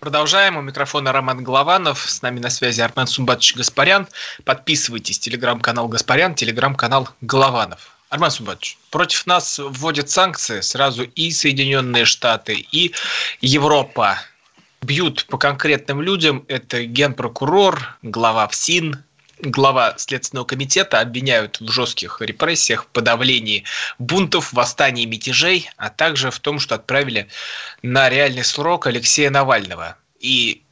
[0.04, 0.58] Продолжаем.
[0.58, 2.12] У микрофона Роман Голованов.
[2.12, 4.06] С нами на связи Армен Сумбатович Гаспарян.
[4.44, 5.18] Подписывайтесь.
[5.18, 7.96] Телеграм-канал Гаспарян, телеграм-канал Голованов.
[8.10, 12.94] Армен Сумбатович, против нас вводят санкции сразу и Соединенные Штаты, и
[13.40, 14.20] Европа.
[14.82, 16.44] Бьют по конкретным людям.
[16.50, 19.02] Это генпрокурор, глава ФСИН,
[19.44, 23.64] глава Следственного комитета обвиняют в жестких репрессиях, подавлении
[24.00, 27.28] бунтов, восстаний, мятежей, а также в том, что отправили
[27.82, 29.98] на реальный срок Алексея Навального.
[30.20, 30.64] И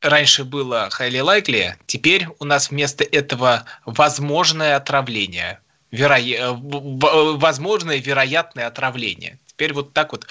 [0.00, 5.60] раньше было highly likely, теперь у нас вместо этого возможное отравление.
[5.90, 6.18] Веро...
[6.56, 9.38] Возможное вероятное отравление.
[9.46, 10.26] Теперь вот так вот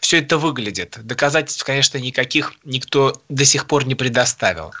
[0.00, 0.96] все это выглядит.
[1.02, 4.72] Доказательств, конечно, никаких никто до сих пор не предоставил.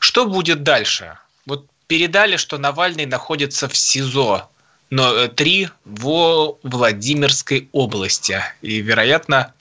[0.00, 1.16] Что будет дальше?
[1.46, 4.48] Вот передали, что Навальный находится в СИЗО,
[4.90, 8.40] но 3 э, во Владимирской области.
[8.62, 9.54] И, вероятно,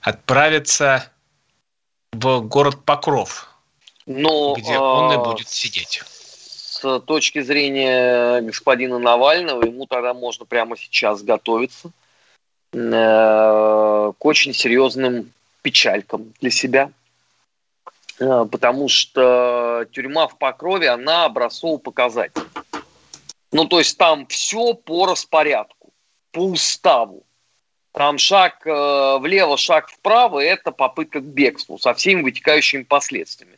[0.00, 1.10] отправится
[2.12, 3.48] в город Покров,
[4.06, 6.02] но, где он и а, будет сидеть.
[6.04, 11.90] С точки зрения господина Навального, ему тогда можно прямо сейчас готовиться
[12.72, 16.90] э, к очень серьезным печалькам для себя–
[18.18, 22.42] потому что тюрьма в Покрове, она образцово показатель.
[23.52, 25.92] Ну, то есть там все по распорядку,
[26.32, 27.24] по уставу.
[27.92, 33.56] Там шаг э, влево, шаг вправо– это попытка к бегству со всеми вытекающими последствиями.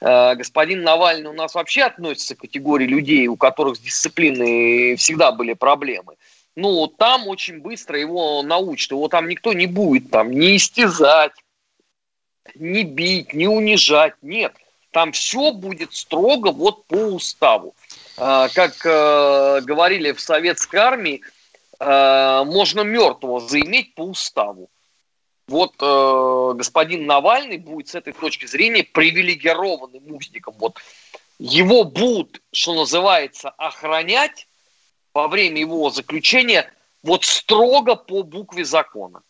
[0.00, 5.32] Э, господин Навальный у нас вообще относится к категории людей, у которых с дисциплиной всегда
[5.32, 6.14] были проблемы.
[6.54, 8.92] Ну, там очень быстро его научат.
[8.92, 11.32] Его там никто не будет там не истязать,
[12.54, 14.14] не бить, не унижать.
[14.22, 14.54] Нет,
[14.90, 17.74] там все будет строго вот по уставу.
[18.18, 21.22] А, как э, говорили в советской армии,
[21.78, 24.68] э, можно мертвого заиметь по уставу.
[25.48, 30.54] Вот э, господин Навальный будет с этой точки зрения привилегированным узником.
[30.58, 30.78] Вот
[31.38, 34.46] его будут, что называется, охранять
[35.12, 39.22] во время его заключения вот строго по букве закона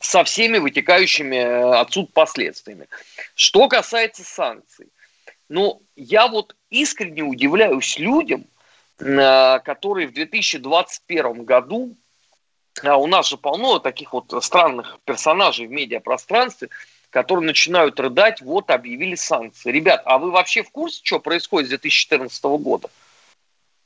[0.00, 2.88] со всеми вытекающими э, отсюда последствиями.
[3.34, 4.88] Что касается санкций,
[5.48, 8.46] ну, я вот искренне удивляюсь людям,
[8.98, 11.96] э, которые в 2021 году,
[12.82, 16.68] а у нас же полно таких вот странных персонажей в медиапространстве,
[17.10, 19.72] которые начинают рыдать, вот объявили санкции.
[19.72, 22.90] Ребят, а вы вообще в курсе, что происходит с 2014 года?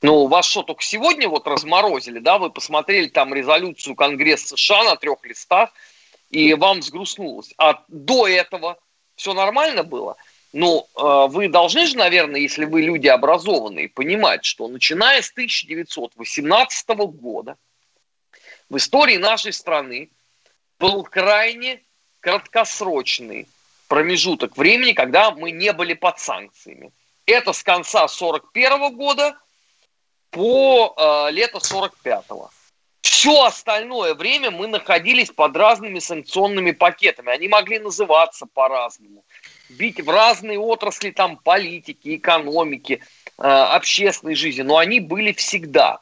[0.01, 2.37] Ну, вас что, только сегодня вот разморозили, да?
[2.37, 5.69] Вы посмотрели там резолюцию Конгресса США на трех листах,
[6.33, 7.53] и вам взгрустнулось.
[7.57, 8.77] А до этого
[9.15, 10.17] все нормально было?
[10.51, 16.89] Ну, э, вы должны же, наверное, если вы люди образованные, понимать, что начиная с 1918
[17.07, 17.55] года
[18.69, 20.09] в истории нашей страны
[20.79, 21.81] был крайне
[22.19, 23.47] краткосрочный
[23.87, 26.91] промежуток времени, когда мы не были под санкциями.
[27.27, 29.37] Это с конца 41 года
[30.31, 32.49] по э, лето 45 -го.
[33.23, 37.31] Все остальное время мы находились под разными санкционными пакетами.
[37.31, 39.23] Они могли называться по-разному.
[39.69, 43.01] Бить в разные отрасли там политики, экономики,
[43.37, 44.63] э, общественной жизни.
[44.63, 46.01] Но они были всегда.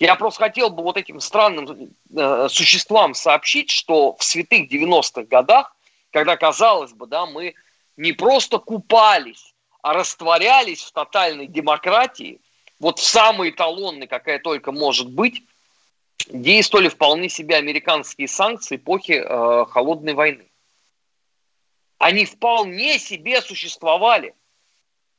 [0.00, 5.76] Я просто хотел бы вот этим странным э, существам сообщить, что в святых 90-х годах,
[6.10, 7.54] когда, казалось бы, да, мы
[7.96, 12.40] не просто купались, а растворялись в тотальной демократии,
[12.80, 15.44] вот в самой эталонной, какая только может быть,
[16.28, 20.44] действовали вполне себе американские санкции эпохи э, холодной войны.
[21.98, 24.34] Они вполне себе существовали.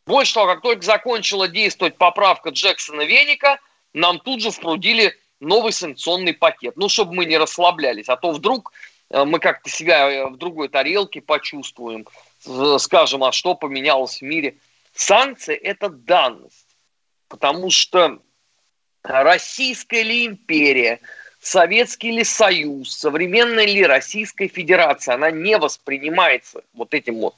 [0.06, 3.60] Больше того, как только закончила действовать поправка Джексона Веника,
[3.94, 6.76] нам тут же впрудили новый санкционный пакет.
[6.76, 8.10] Ну, чтобы мы не расслаблялись.
[8.10, 8.74] А то вдруг
[9.10, 12.08] э, мы как-то себя э, в другой тарелке почувствуем,
[12.80, 14.58] скажем, а что поменялось в мире.
[14.94, 16.68] Санкции– это данность.
[17.30, 18.20] Потому что
[19.04, 21.00] Российская ли империя,
[21.42, 27.36] Советский ли Союз, современная ли Российская Федерация, она не воспринимается вот этим вот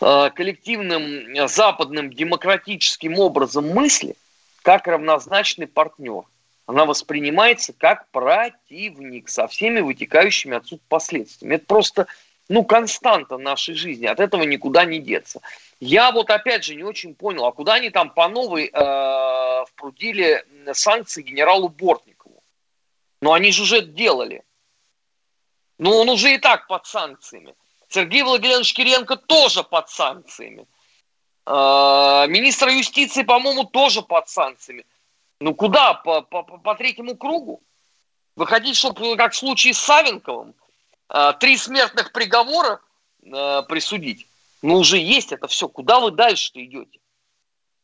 [0.00, 4.16] э, коллективным западным демократическим образом мысли
[4.62, 6.22] как равнозначный партнер.
[6.66, 11.56] Она воспринимается как противник со всеми вытекающими отсюда последствиями.
[11.56, 12.06] Это просто
[12.48, 14.06] ну, константа нашей жизни.
[14.06, 15.40] От этого никуда не деться.
[15.80, 20.44] Я вот опять же не очень понял, а куда они там по новой э, впрудили
[20.72, 22.42] санкции генералу Бортникову?
[23.20, 24.42] Ну, они же уже делали.
[25.78, 27.54] Ну, он уже и так под санкциями.
[27.88, 30.66] Сергей Владимирович Кириенко тоже под санкциями.
[31.46, 34.84] Э, министр юстиции, по-моему, тоже под санкциями.
[35.40, 35.94] Ну, куда?
[35.94, 37.62] По, по, по третьему кругу?
[38.34, 40.54] Вы хотите, чтобы, как в случае с Савенковым,
[41.08, 42.80] э, три смертных приговора
[43.22, 44.26] э, присудить.
[44.62, 45.68] Но уже есть это все.
[45.68, 46.98] Куда вы дальше-то идете?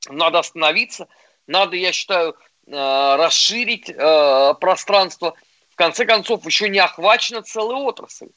[0.08, 1.08] Надо остановиться,
[1.46, 5.34] надо, я считаю, э, расширить э, пространство.
[5.70, 8.28] В конце концов, еще не охвачена целая отрасль.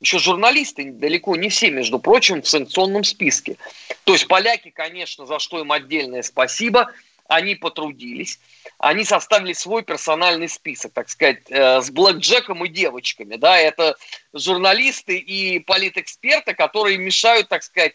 [0.00, 3.56] Еще журналисты далеко не все, между прочим, в санкционном списке.
[4.04, 6.92] То есть поляки, конечно, за что им отдельное спасибо,
[7.28, 8.38] они потрудились,
[8.78, 13.36] они составили свой персональный список, так сказать, э, с блэкджеком и девочками.
[13.36, 13.96] Да, это
[14.32, 17.94] журналисты и политэксперты, которые мешают, так сказать,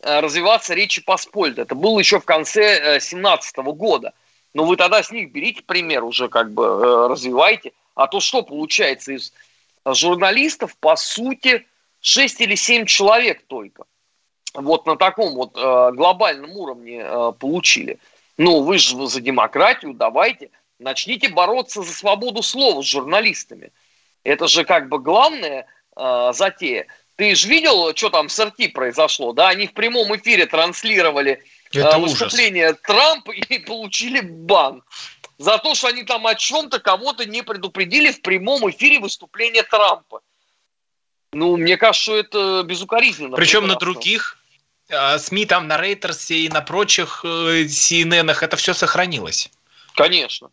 [0.00, 1.64] э, развиваться Речи Посполитой.
[1.64, 4.12] Это было еще в конце 2017 э, года.
[4.54, 7.72] Но вы тогда с них берите пример уже, как бы развивайте.
[7.94, 9.32] А то что получается из
[9.84, 11.66] журналистов, по сути,
[12.00, 13.84] 6 или 7 человек только.
[14.54, 17.04] Вот на таком вот глобальном уровне
[17.38, 18.00] получили.
[18.40, 20.48] Ну, вы же за демократию, давайте,
[20.78, 23.70] начните бороться за свободу слова с журналистами.
[24.24, 26.86] Это же как бы главная э, затея.
[27.16, 29.50] Ты же видел, что там с РТ произошло, да?
[29.50, 32.80] Они в прямом эфире транслировали э, выступление ужас.
[32.82, 34.82] Трампа и получили бан
[35.36, 40.22] за то, что они там о чем-то кого-то не предупредили в прямом эфире выступления Трампа.
[41.34, 43.36] Ну, мне кажется, что это безукоризненно.
[43.36, 44.39] Причем на других а,
[45.18, 49.50] СМИ, там на Рейтерсе и на прочих э, CNN это все сохранилось.
[49.94, 50.50] Конечно.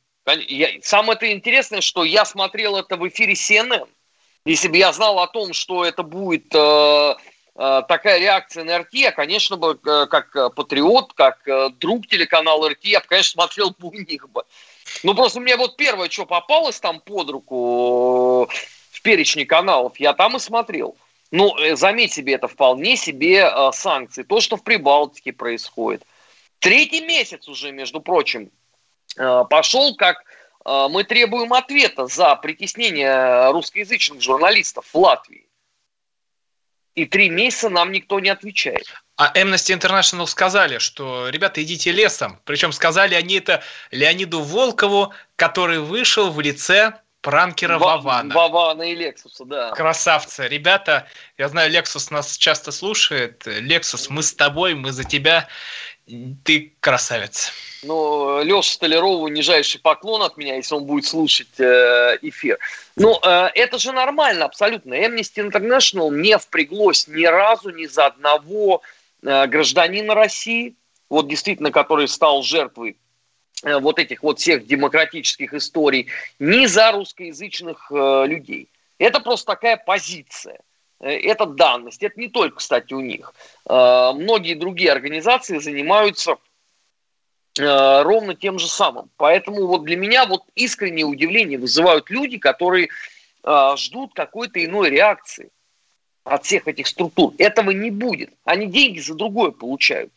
[0.81, 3.87] Самое это интересное, что я смотрел это в эфире CNN.
[4.45, 7.15] Если бы я знал о том, что это будет э,
[7.55, 11.39] э, такая реакция на РТ, я, конечно, бы, как патриот, как
[11.79, 14.43] друг телеканала РТ, я бы, конечно, смотрел бы у них бы.
[15.03, 18.49] Ну, просто мне вот первое, что попалось там под руку
[18.91, 20.97] в перечне каналов, я там и смотрел.
[21.31, 24.23] Ну, э, заметь себе, это вполне себе э, санкции.
[24.23, 26.03] То, что в Прибалтике происходит.
[26.59, 28.49] Третий месяц уже, между прочим,
[29.17, 30.23] э, пошел, как
[30.65, 35.47] э, мы требуем ответа за притеснение русскоязычных журналистов в Латвии.
[36.95, 38.87] И три месяца нам никто не отвечает.
[39.17, 42.39] А Amnesty International сказали, что, ребята, идите лесом.
[42.43, 46.93] Причем сказали они это Леониду Волкову, который вышел в лице
[47.29, 48.33] пранкера Ва- Вавана.
[48.33, 49.71] Вавана и Лексуса, да.
[49.71, 50.47] Красавцы.
[50.47, 53.43] Ребята, я знаю, Лексус нас часто слушает.
[53.45, 55.47] Лексус, мы с тобой, мы за тебя.
[56.45, 57.51] Ты красавец.
[57.83, 62.57] Ну, Леша Столярову нижайший поклон от меня, если он будет слушать э, эфир.
[62.95, 64.93] Ну, э, это же нормально абсолютно.
[64.93, 68.81] Amnesty International не впряглось ни разу ни за одного
[69.23, 70.75] Э, гражданина России,
[71.09, 72.97] вот действительно, который стал жертвой
[73.63, 76.07] вот этих вот всех демократических историй,
[76.39, 78.67] ни за русскоязычных э, людей.
[78.99, 80.59] Это просто такая позиция.
[80.99, 82.01] Это данность.
[82.01, 83.31] Это не только, кстати, у них.
[83.69, 86.37] Многие другие организации занимаются
[87.55, 89.11] ровно тем же самым.
[89.17, 92.89] Поэтому вот для меня вот искреннее удивление вызывают люди, которые
[93.75, 95.51] ждут какой-то иной реакции
[96.23, 97.33] от всех этих структур.
[97.37, 98.31] Этого не будет.
[98.43, 100.11] Они деньги за другое получают.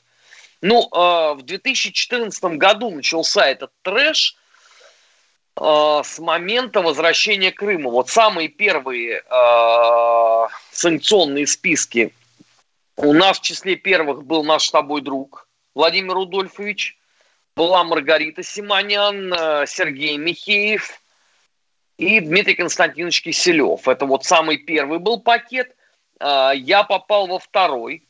[0.62, 4.36] Ну, э, в 2014 году начался этот трэш
[5.56, 7.90] э, с момента возвращения Крыма.
[7.90, 12.14] Вот самые первые э, санкционные списки.
[12.96, 16.98] У нас в числе первых был наш с тобой друг Владимир Рудольфович,
[17.56, 19.32] была Маргарита Симонян,
[19.66, 21.00] Сергей Михеев
[21.96, 23.88] и Дмитрий Константинович Киселев.
[23.88, 25.74] Это вот самый первый был пакет–
[26.22, 28.06] я попал во второй.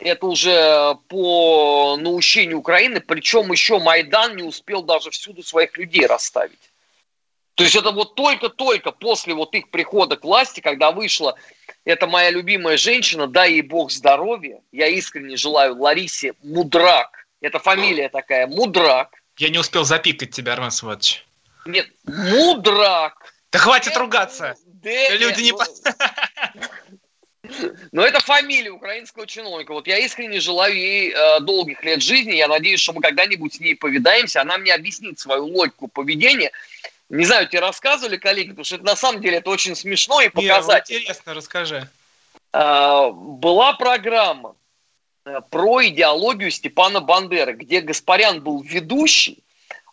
[0.00, 6.58] Это уже по наущению Украины, причем еще Майдан не успел даже всюду своих людей расставить.
[7.54, 11.36] То есть это вот только-только после вот их прихода к власти, когда вышла
[11.84, 18.08] эта моя любимая женщина, дай ей бог здоровья, я искренне желаю Ларисе Мудрак, это фамилия
[18.08, 19.10] такая, Мудрак.
[19.36, 21.26] Я не успел запикать тебя, Армен Сватович.
[21.66, 23.34] Нет, Мудрак.
[23.52, 24.56] Да хватит ругаться.
[24.82, 25.52] Люди не...
[27.92, 29.72] Но это фамилия украинского чиновника.
[29.72, 32.32] Вот я искренне желаю ей э, долгих лет жизни.
[32.32, 34.40] Я надеюсь, что мы когда-нибудь с ней повидаемся.
[34.40, 36.50] Она мне объяснит свою логику поведения.
[37.08, 40.28] Не знаю, тебе рассказывали, коллеги, потому что это на самом деле это очень смешно и
[40.28, 40.96] показательно.
[40.96, 41.88] Нет, интересно, расскажи.
[42.52, 44.54] Э, была программа
[45.24, 49.42] э, про идеологию Степана Бандеры, где Гаспарян был ведущий,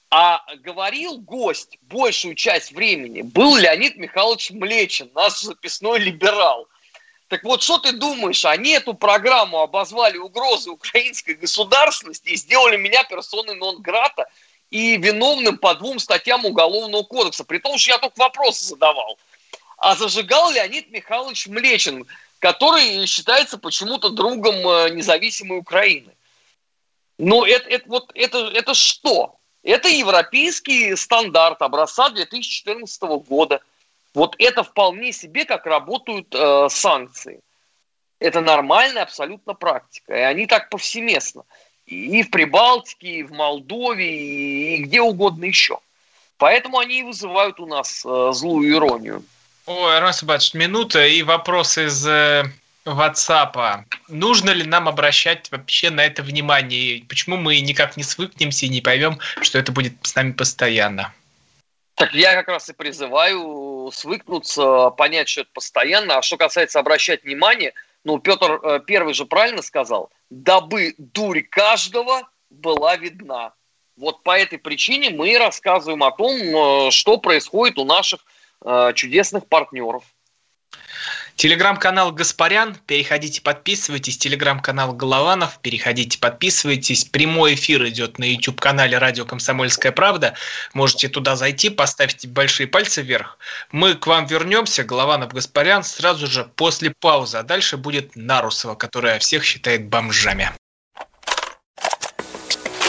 [0.09, 6.67] а говорил гость большую часть времени был Леонид Михайлович Млечин, наш записной либерал.
[7.27, 13.03] Так вот, что ты думаешь, они эту программу обозвали угрозой украинской государственности и сделали меня
[13.03, 14.27] персоной нон-грата
[14.69, 19.17] и виновным по двум статьям Уголовного кодекса, при том, что я только вопросы задавал.
[19.77, 22.05] А зажигал Леонид Михайлович Млечин,
[22.39, 26.13] который считается почему-то другом э, независимой Украины.
[27.17, 29.35] Но это, это, вот, это, это что?
[29.63, 33.59] Это европейский стандарт образца 2014 года–
[34.17, 37.39] вот это вполне себе как работают э, санкции.
[38.19, 40.15] Это нормальная абсолютно практика.
[40.15, 41.43] И они так повсеместно.
[41.85, 45.77] И в Прибалтике, и в Молдове, и где угодно еще.
[46.37, 49.23] Поэтому они и вызывают у нас э, злую иронию.
[49.67, 52.43] Ой, Армен Сабатович, минута и вопрос из э,
[52.85, 53.83] WhatsApp.
[54.07, 57.05] Нужно ли нам обращать вообще на это внимание?
[57.07, 61.13] Почему мы никак не свыкнемся и не поймем, что это будет с нами постоянно?
[61.97, 66.17] Так я как раз и призываю свыкнуться, понять, что это постоянно.
[66.17, 67.73] А что касается обращать внимание,
[68.03, 73.53] ну, Петр э, Первый же правильно сказал, дабы дурь каждого была видна.
[73.97, 78.25] Вот по этой причине мы рассказываем о том, э, что происходит у наших
[78.63, 80.03] э, чудесных партнеров.
[81.37, 84.17] Телеграм-канал Гаспарян, переходите, подписывайтесь.
[84.17, 87.05] Телеграм-канал Голованов, переходите, подписывайтесь.
[87.05, 90.33] Прямой эфир идет на YouTube-канале Радио Комсомольская Правда.
[90.73, 93.37] Можете туда зайти, поставьте большие пальцы вверх.
[93.71, 97.37] Мы к вам вернемся, Голованов Гаспарян, сразу же после паузы.
[97.37, 100.51] А дальше будет Нарусова, которая всех считает бомжами.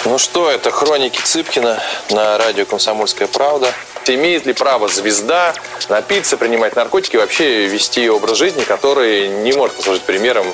[0.07, 3.75] Ну что, это хроники Цыпкина на радио «Комсомольская правда».
[4.11, 5.55] Имеет ли право звезда
[5.91, 10.47] напиться, принимать наркотики и вообще вести образ жизни, который не может послужить примером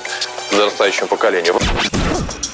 [0.50, 1.54] подрастающему поколению?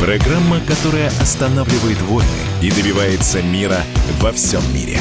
[0.00, 2.28] Программа, которая останавливает войны
[2.62, 3.80] и добивается мира
[4.20, 5.00] во всем мире.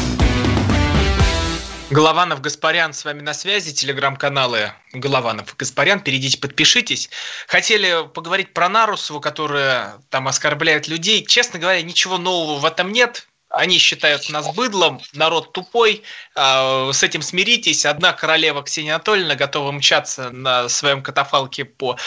[1.89, 7.09] Голованов, Гаспарян с вами на связи, телеграм-каналы Голованов Гаспарян, перейдите, подпишитесь.
[7.47, 11.25] Хотели поговорить про Нарусову, которая там оскорбляет людей.
[11.25, 13.27] Честно говоря, ничего нового в этом нет.
[13.55, 16.03] Они считают нас быдлом, народ тупой,
[16.35, 17.85] а, с этим смиритесь.
[17.85, 21.97] Одна королева Ксения Анатольевна готова мчаться на своем катафалке по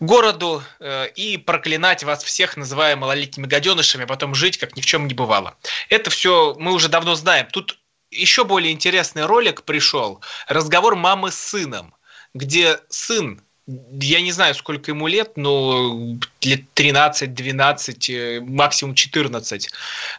[0.00, 4.86] городу э, и проклинать вас всех, называя малолетними гаденышами, а потом жить, как ни в
[4.86, 5.56] чем не бывало.
[5.90, 7.46] Это все мы уже давно знаем.
[7.52, 7.78] Тут
[8.10, 10.22] еще более интересный ролик пришел.
[10.48, 11.94] Разговор мамы с сыном,
[12.32, 19.68] где сын я не знаю, сколько ему лет, но лет 13-12, э, максимум 14.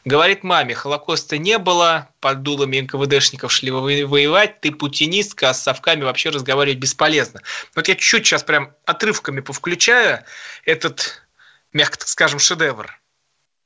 [0.04, 6.04] Говорит маме, Холокоста не было, под дулами НКВДшников шли воевать, ты путинистка, а с совками
[6.04, 7.42] вообще разговаривать бесполезно.
[7.74, 10.24] Вот я чуть-чуть сейчас прям отрывками повключаю
[10.66, 11.26] этот,
[11.72, 13.00] мягко так скажем, шедевр.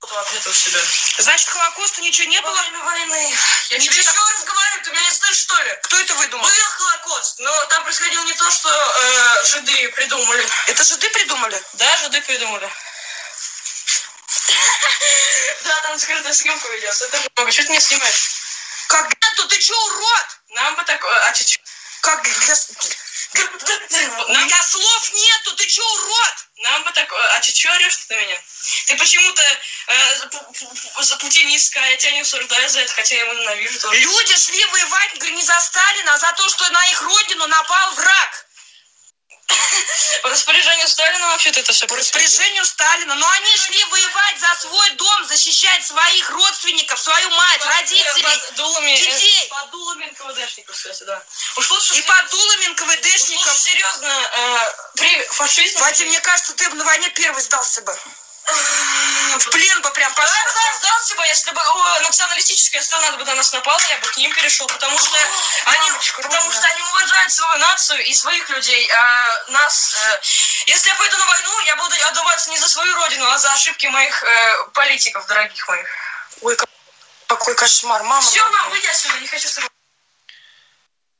[0.01, 0.79] Ответил себя.
[1.19, 2.51] Значит, Холокоста ничего не было?
[2.51, 3.37] Во время войны.
[3.69, 4.15] Я ничего тебе так...
[4.33, 5.77] разговариваю, ты меня не слышишь, что ли?
[5.83, 6.43] Кто это выдумал?
[6.43, 10.49] Был Холокост, но там происходило не то, что э, жиды придумали.
[10.67, 11.63] Это жиды придумали?
[11.73, 12.69] Да, жиды придумали.
[15.63, 17.05] Да, там скрытая съемка ведется.
[17.05, 17.51] Это много.
[17.51, 18.31] Что ты меня снимаешь?
[18.87, 19.09] Как?
[19.49, 20.27] Ты что, урод?
[20.49, 21.15] Нам бы такое...
[21.27, 21.59] А что?
[22.01, 22.21] Как.
[23.33, 26.35] У меня слов нету, ты что, урод?
[26.57, 27.11] Нам бы так...
[27.13, 28.41] А че, что орешь ты на меня?
[28.87, 29.41] Ты почему-то
[29.87, 30.29] э,
[30.99, 33.99] за путинистка, я тебя не осуждаю за это, хотя я его ненавижу тоже.
[33.99, 38.45] Люди шли воевать, не за Сталина, а за то, что на их родину напал враг.
[40.21, 43.15] По распоряжению Сталина вообще-то это все По распоряжению Сталина.
[43.15, 48.55] Но они шли воевать за свой дом, защищать своих родственников, свою мать, под, родителей, под
[48.55, 49.47] дулами, детей.
[49.49, 51.21] Под дулами НКВДшников, кстати, да.
[51.55, 53.47] Уж лучше, И под дулами НКВДшников.
[53.47, 55.81] Уж серьезно, э, при фашизме...
[55.81, 57.97] Вадим, мне кажется, ты бы на войне первый сдался бы.
[58.45, 60.33] В плен бы прям пошел.
[60.45, 64.07] Да, да, сдался бы, если бы о, националистическая страна бы на нас напала, я бы
[64.07, 68.13] к ним перешел, потому что о, они, мамочка, потому что они уважают свою нацию и
[68.13, 69.95] своих людей, а нас.
[69.95, 70.19] Э,
[70.67, 73.87] если я пойду на войну, я буду отдуваться не за свою родину, а за ошибки
[73.87, 75.87] моих э, политиков, дорогих моих.
[76.41, 76.57] Ой,
[77.27, 78.21] какой кошмар, мама.
[78.21, 79.69] Все, мам, выйди отсюда, не хочу с тобой.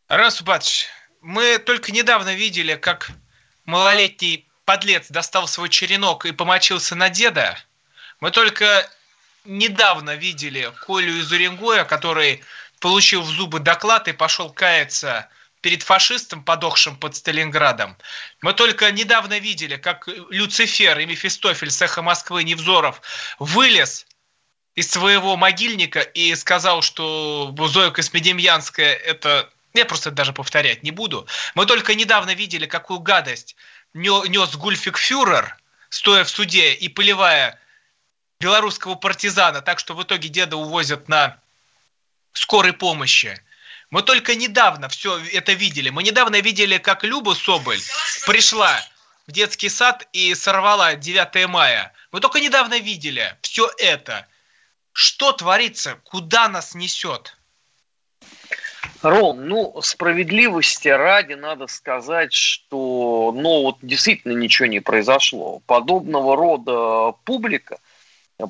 [0.09, 0.41] Раз,
[1.21, 3.07] мы только недавно видели, как
[3.65, 7.59] малолетний подлец достал свой черенок и помочился на деда,
[8.21, 8.89] мы только
[9.43, 12.41] недавно видели Колю из Уренгоя, который
[12.79, 15.27] получил в зубы доклад и пошел каяться
[15.59, 17.97] перед фашистом, подохшим под Сталинградом.
[18.41, 23.01] Мы только недавно видели, как Люцифер и Мефистофель с эхо Москвы Невзоров
[23.39, 24.05] вылез
[24.75, 29.49] из своего могильника и сказал, что Зоя Космедемьянская это...
[29.73, 31.27] Я просто даже повторять не буду.
[31.55, 33.57] Мы только недавно видели, какую гадость
[33.93, 35.57] нес Гульфик Фюрер,
[35.89, 37.59] стоя в суде и поливая
[38.39, 41.39] белорусского партизана, так что в итоге деда увозят на
[42.33, 43.39] скорой помощи.
[43.89, 45.89] Мы только недавно все это видели.
[45.89, 47.79] Мы недавно видели, как Люба Соболь
[48.25, 48.81] пришла
[49.27, 51.93] в детский сад и сорвала 9 мая.
[52.11, 54.27] Мы только недавно видели все это.
[54.93, 55.95] Что творится?
[56.03, 57.37] Куда нас несет?
[59.01, 65.61] Ром, ну, справедливости ради надо сказать, что, ну, вот действительно ничего не произошло.
[65.65, 67.79] Подобного рода публика,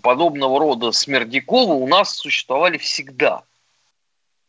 [0.01, 3.43] подобного рода Смердякова у нас существовали всегда.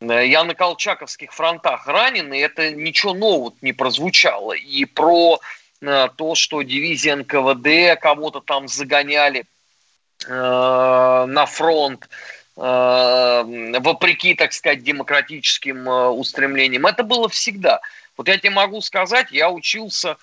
[0.01, 4.53] Я на колчаковских фронтах ранен, и это ничего нового не прозвучало.
[4.53, 5.39] И про
[5.80, 9.45] э, то, что дивизия НКВД кого-то там загоняли
[10.26, 12.09] э, на фронт,
[12.55, 16.86] вопреки, так сказать, демократическим э, устремлениям.
[16.86, 17.80] Это было всегда.
[18.16, 20.18] Вот я тебе могу сказать, я учился,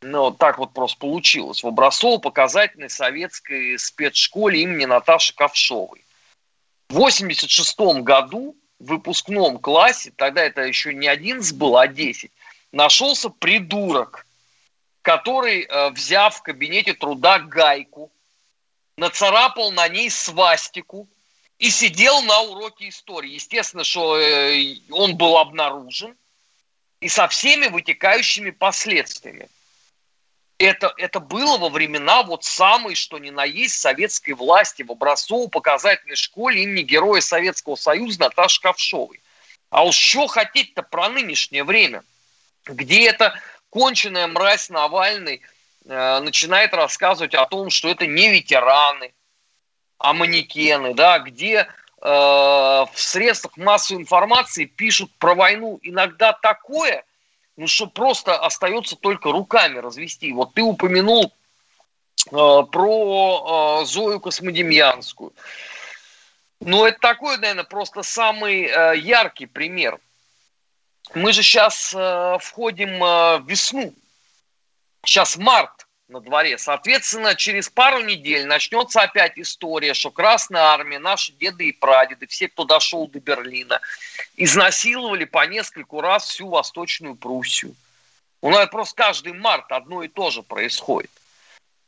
[0.00, 6.04] ну, так вот просто получилось, в образцово-показательной советской спецшколе имени Наташи Ковшовой.
[6.88, 12.30] В 86 году в выпускном классе, тогда это еще не 11 было, а 10,
[12.70, 14.24] нашелся придурок,
[15.02, 18.12] который, э, взяв в кабинете труда гайку,
[18.96, 21.08] нацарапал на ней свастику,
[21.58, 23.32] и сидел на уроке истории.
[23.32, 26.16] Естественно, что э, он был обнаружен
[27.00, 29.48] и со всеми вытекающими последствиями.
[30.58, 36.16] Это, это было во времена вот самой, что ни на есть, советской власти в образцово-показательной
[36.16, 39.20] школе имени Героя Советского Союза Наташи Ковшовой.
[39.68, 42.04] А уж что хотеть-то про нынешнее время,
[42.64, 43.38] где эта
[43.68, 45.42] конченая мразь Навальный
[45.84, 49.12] э, начинает рассказывать о том, что это не ветераны,
[49.98, 51.66] а манекены, да, где э,
[52.02, 57.04] в средствах массовой информации пишут про войну иногда такое,
[57.56, 60.32] ну что просто остается только руками развести.
[60.32, 61.32] Вот ты упомянул
[62.30, 65.32] э, про э, Зою Космодемьянскую.
[66.60, 69.98] Ну, это такой, наверное, просто самый э, яркий пример.
[71.14, 73.94] Мы же сейчас э, входим э, в весну.
[75.04, 76.56] Сейчас март на дворе.
[76.58, 82.48] Соответственно, через пару недель начнется опять история, что Красная Армия, наши деды и прадеды, все,
[82.48, 83.80] кто дошел до Берлина,
[84.36, 87.74] изнасиловали по нескольку раз всю Восточную Пруссию.
[88.40, 91.10] У нас просто каждый март одно и то же происходит.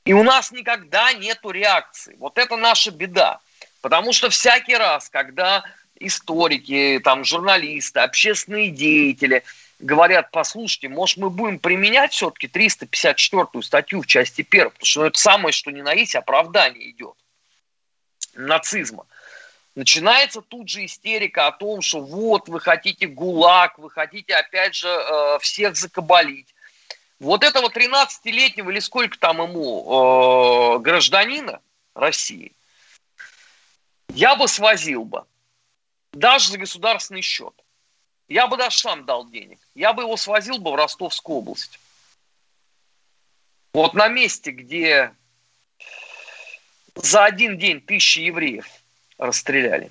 [0.04, 2.16] И у нас никогда нету реакции.
[2.18, 3.38] Вот это наша беда.
[3.82, 5.62] Потому что всякий раз, когда
[6.00, 9.44] историки, там, журналисты, общественные деятели–
[9.78, 15.18] говорят, послушайте, может, мы будем применять все-таки 354-ю статью в части первой, потому что это
[15.18, 17.14] самое, что ни на есть, оправдание идет
[18.34, 19.06] нацизма.
[19.74, 24.88] Начинается тут же истерика о том, что вот вы хотите ГУЛАГ, вы хотите опять же
[24.88, 26.52] э, всех закабалить.
[27.20, 31.60] Вот этого 13-летнего или сколько там ему э, гражданина
[31.94, 32.52] России,
[34.08, 35.24] я бы свозил бы,
[36.12, 37.54] даже за государственный счет.
[38.28, 39.58] Я бы сам дал денег.
[39.74, 41.80] Я бы его свозил бы в Ростовскую область.
[43.72, 45.14] Вот на месте, где
[46.94, 48.66] за один день тысячи евреев
[49.18, 49.90] расстреляли.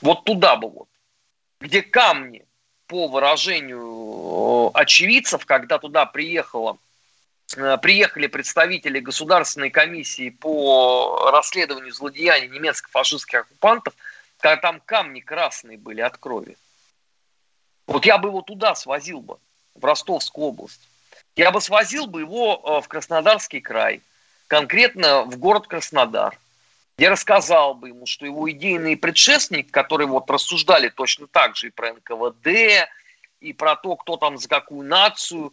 [0.00, 0.88] Вот туда бы вот.
[1.60, 2.44] Где камни,
[2.86, 6.78] по выражению э, очевидцев, когда туда приехала,
[7.56, 13.94] э, приехали представители Государственной комиссии по расследованию злодеяний немецко-фашистских оккупантов,
[14.38, 16.56] когда там камни красные были от крови.
[17.86, 19.38] Вот я бы его туда свозил бы,
[19.74, 20.88] в Ростовскую область.
[21.36, 24.00] Я бы свозил бы его э, в Краснодарский край,
[24.46, 26.38] конкретно в город Краснодар,
[26.96, 31.70] где рассказал бы ему, что его идейный предшественник, которые вот рассуждали точно так же и
[31.70, 32.88] про НКВД,
[33.40, 35.52] и про то, кто там за какую нацию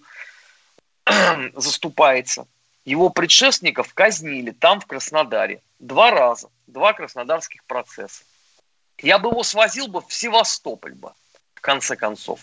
[1.53, 2.47] заступается,
[2.85, 8.23] его предшественников казнили там, в Краснодаре, два раза, два краснодарских процесса.
[8.99, 11.11] Я бы его свозил бы в Севастополь бы,
[11.63, 12.39] конце концов.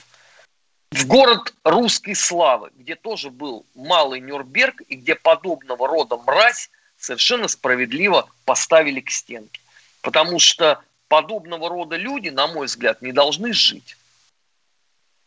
[0.90, 6.68] В город русской славы, где тоже был малый Нюрнберг, и где подобного рода мразь
[6.98, 9.60] совершенно справедливо поставили к стенке.
[10.00, 13.96] Потому что подобного рода люди, на мой взгляд, не должны жить.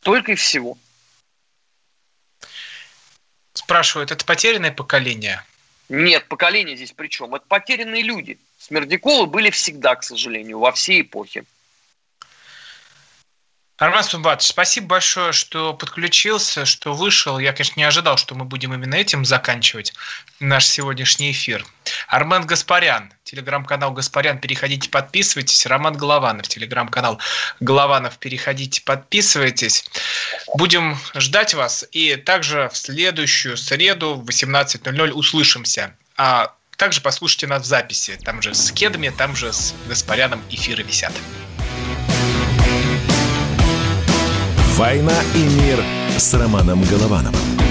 [0.01, 0.77] Только и всего.
[3.53, 5.45] Спрашивают, это потерянное поколение?
[5.87, 7.35] Нет, поколение здесь при чем?
[7.35, 8.37] Это потерянные люди.
[8.57, 11.45] Смердяковы были всегда, к сожалению, во всей эпохе.
[13.77, 17.39] Арман Сумбатович, спасибо большое, что подключился, что вышел.
[17.39, 19.93] Я, конечно, не ожидал, что мы будем именно этим заканчивать
[20.39, 21.65] наш сегодняшний эфир.
[22.07, 25.65] Армен Гаспарян, телеграм-канал Гаспарян, переходите, подписывайтесь.
[25.65, 27.19] Роман Голованов, телеграм-канал
[27.61, 29.85] Голованов, переходите, подписывайтесь.
[30.53, 31.83] Будем ждать вас.
[31.91, 35.95] И также в следующую среду в 18.00 услышимся.
[36.15, 38.19] А также послушайте нас в записи.
[38.23, 41.13] Там же с кедами, там же с Гаспаряном эфиры висят.
[44.75, 45.83] «Война и мир»
[46.17, 47.62] с Романом Головановым.